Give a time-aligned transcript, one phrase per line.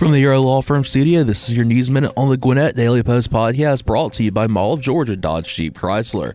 [0.00, 3.02] From the Euro Law Firm studio, this is your News Minute on the Gwinnett Daily
[3.02, 6.32] Post podcast brought to you by Mall of Georgia Dodge Jeep Chrysler.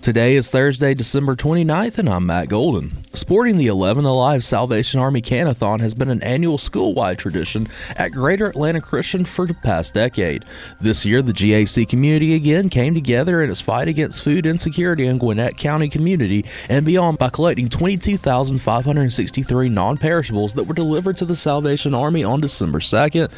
[0.00, 2.92] Today is Thursday, December 29th, and I'm Matt Golden.
[3.14, 7.66] Sporting the 11 Alive Salvation Army Canathon has been an annual school-wide tradition
[7.96, 10.44] at Greater Atlanta Christian for the past decade.
[10.78, 15.16] This year, the GAC community again came together in its fight against food insecurity in
[15.16, 21.94] Gwinnett County community and beyond by collecting 22,563 non-perishables that were delivered to the Salvation
[21.94, 22.93] Army on December 2nd.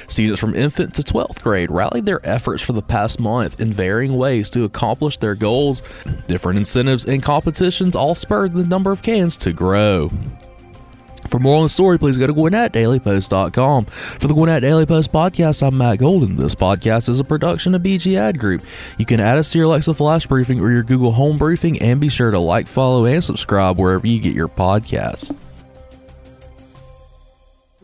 [0.09, 4.16] Students from infant to 12th grade rallied their efforts for the past month in varying
[4.16, 5.82] ways to accomplish their goals.
[6.29, 10.10] Different incentives and competitions all spurred the number of cans to grow.
[11.29, 13.84] For more on the story, please go to GwinnettDailyPost.com.
[13.87, 16.37] For the Gwinnett Daily Post podcast, I'm Matt Golden.
[16.37, 18.62] This podcast is a production of BG Ad Group.
[18.96, 22.01] You can add us to your Alexa Flash Briefing or your Google Home Briefing, and
[22.01, 25.37] be sure to like, follow, and subscribe wherever you get your podcasts.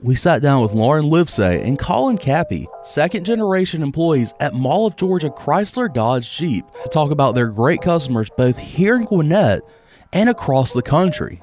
[0.05, 4.97] We sat down with Lauren Livesay and Colin Cappy, second generation employees at Mall of
[4.97, 9.63] Georgia Chrysler Dodge Jeep, to talk about their great customers both here in Gwinnett
[10.13, 11.41] and across the country.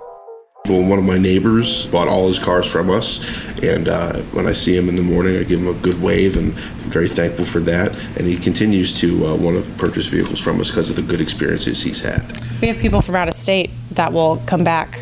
[0.65, 3.23] Well, one of my neighbors bought all his cars from us,
[3.63, 6.35] and uh, when I see him in the morning, I give him a good wave,
[6.35, 7.93] and I'm very thankful for that.
[8.17, 11.21] And he continues to uh, want to purchase vehicles from us because of the good
[11.21, 12.21] experiences he's had.
[12.59, 14.99] We have people from out of state that will come back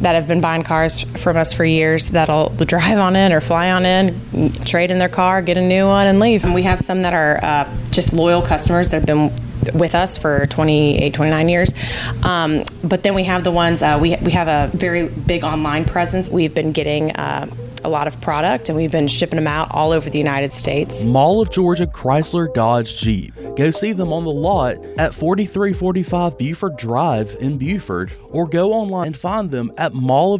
[0.00, 3.70] that have been buying cars from us for years that'll drive on in or fly
[3.70, 6.44] on in, trade in their car, get a new one, and leave.
[6.44, 9.32] And we have some that are uh, just loyal customers that have been
[9.74, 11.74] with us for 28, 29 years.
[12.22, 15.84] Um, but then we have the ones, uh, we, we have a very big online
[15.84, 16.30] presence.
[16.30, 17.46] We've been getting uh,
[17.84, 21.06] a lot of product and we've been shipping them out all over the United States.
[21.06, 23.34] Mall of Georgia Chrysler Dodge Jeep.
[23.56, 29.06] Go see them on the lot at 4345 Buford Drive in Buford or go online
[29.08, 30.34] and find them at Mall